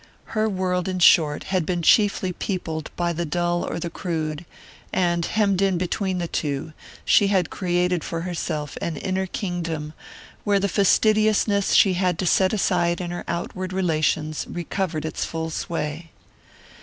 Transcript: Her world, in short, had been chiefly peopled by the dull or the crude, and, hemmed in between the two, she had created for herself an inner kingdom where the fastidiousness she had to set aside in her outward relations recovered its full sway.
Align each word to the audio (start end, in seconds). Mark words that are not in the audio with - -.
Her 0.33 0.49
world, 0.49 0.87
in 0.87 0.97
short, 0.97 1.43
had 1.43 1.63
been 1.63 1.83
chiefly 1.83 2.33
peopled 2.33 2.89
by 2.95 3.13
the 3.13 3.23
dull 3.23 3.63
or 3.63 3.77
the 3.79 3.91
crude, 3.91 4.45
and, 4.91 5.23
hemmed 5.23 5.61
in 5.61 5.77
between 5.77 6.17
the 6.17 6.27
two, 6.27 6.73
she 7.05 7.27
had 7.27 7.51
created 7.51 8.03
for 8.03 8.21
herself 8.21 8.79
an 8.81 8.97
inner 8.97 9.27
kingdom 9.27 9.93
where 10.43 10.59
the 10.59 10.67
fastidiousness 10.67 11.73
she 11.73 11.93
had 11.93 12.17
to 12.17 12.25
set 12.25 12.51
aside 12.51 12.99
in 12.99 13.11
her 13.11 13.23
outward 13.27 13.71
relations 13.73 14.47
recovered 14.49 15.05
its 15.05 15.23
full 15.23 15.51
sway. 15.51 16.09